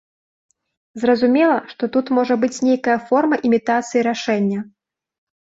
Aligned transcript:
Зразумела, 1.01 1.57
што 1.73 1.83
тут 1.97 2.05
можа 2.19 2.37
быць 2.45 2.63
нейкая 2.71 2.97
форма 3.11 3.35
імітацыі 3.51 4.01
рашэння. 4.09 4.59